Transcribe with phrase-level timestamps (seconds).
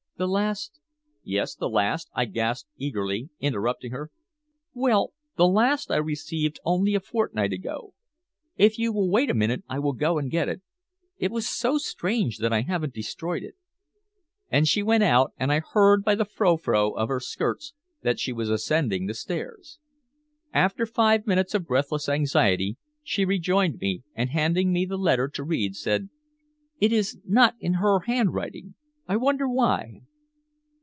[0.17, 0.79] The last"
[1.23, 4.11] "Yes, the last?" I gasped eagerly, interrupting her.
[4.71, 7.95] "Well, the last I received only a fortnight ago.
[8.55, 10.61] If you will wait a moment I will go and get it.
[11.17, 13.55] It was so strange that I haven't destroyed it."
[14.47, 17.73] And she went out, and I heard by the frou frou of her skirts
[18.03, 19.79] that she was ascending the stairs.
[20.53, 25.43] After five minutes of breathless anxiety she rejoined me, and handing me the letter to
[25.43, 26.09] read, said:
[26.79, 28.75] "It is not in her handwriting
[29.07, 30.01] I wonder why?"